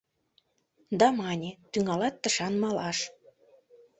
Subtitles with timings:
[0.99, 2.97] Да мане: «Тӱҥалат тышан малаш».